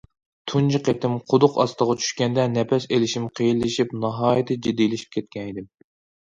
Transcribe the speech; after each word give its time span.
-تۇنجى 0.51 0.79
قېتىم 0.85 1.17
قۇدۇق 1.33 1.59
ئاستىغا 1.63 1.95
چۈشكەندە 2.03 2.45
نەپەس 2.53 2.87
ئېلىشىم 2.97 3.27
قىيىنلىشىپ، 3.41 3.95
ناھايىتى 4.07 4.59
جىددىيلىشىپ 4.65 5.15
كەتكەن 5.19 5.47
ئىدىم. 5.55 5.71